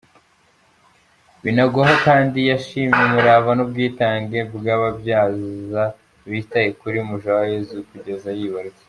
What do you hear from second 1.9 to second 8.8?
kandi yashimye umurava n’ubwitange by’ababyaza bitaye kuri Mujawayezu kugeza yibarutse.